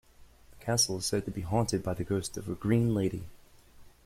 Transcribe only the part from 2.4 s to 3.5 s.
a 'Green Lady'.